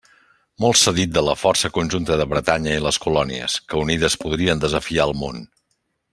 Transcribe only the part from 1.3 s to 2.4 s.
força conjunta de